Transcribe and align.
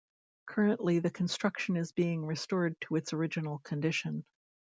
Currently, 0.47 0.97
the 0.97 1.11
construction 1.11 1.77
is 1.77 1.91
being 1.91 2.25
restored 2.25 2.75
to 2.81 2.95
its 2.95 3.13
original 3.13 3.59
condition. 3.59 4.25